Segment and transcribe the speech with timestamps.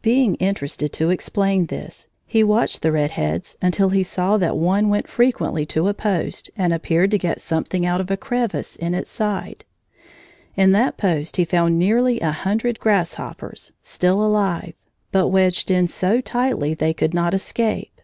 [0.00, 4.88] Being interested to explain this, he watched the red heads until he saw that one
[4.88, 8.94] went frequently to a post, and appeared to get something out of a crevice in
[8.94, 9.66] its side.
[10.56, 14.72] In that post he found nearly a hundred grasshoppers, still alive,
[15.12, 18.00] but wedged in so tightly they could not escape.